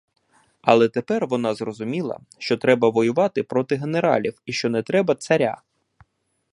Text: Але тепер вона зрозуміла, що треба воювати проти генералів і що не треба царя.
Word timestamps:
Але 0.61 0.89
тепер 0.89 1.27
вона 1.27 1.53
зрозуміла, 1.53 2.19
що 2.37 2.57
треба 2.57 2.89
воювати 2.89 3.43
проти 3.43 3.75
генералів 3.75 4.41
і 4.45 4.53
що 4.53 4.69
не 4.69 4.83
треба 4.83 5.15
царя. 5.15 5.61